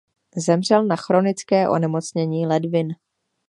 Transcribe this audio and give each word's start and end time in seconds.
Zemřel 0.37 0.83
na 0.85 0.95
chronické 0.95 1.69
onemocnění 1.69 2.47
ledvin. 2.47 2.87